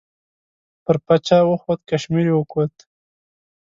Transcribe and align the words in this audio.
پر 0.83 0.95
پچه 1.05 1.37
وخوت 1.51 1.79
کشمیر 1.89 2.25
یې 2.29 2.35
وکوت. 2.37 2.73